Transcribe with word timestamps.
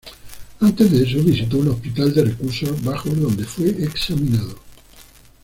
Antes 0.61 0.91
de 0.91 1.03
eso, 1.03 1.23
visitó 1.23 1.59
un 1.59 1.67
hospital 1.67 2.11
de 2.11 2.23
recursos 2.25 2.83
bajos 2.83 3.15
donde 3.21 3.43
fue 3.43 3.69
examinado. 3.69 4.57